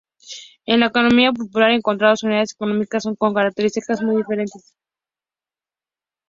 En 0.65 0.79
la 0.79 0.87
economía 0.87 1.31
popular 1.31 1.69
encontramos 1.69 2.23
unidades 2.23 2.53
económicas 2.53 3.03
con 3.19 3.33
características 3.35 4.01
muy 4.01 4.15
diferentes. 4.17 4.73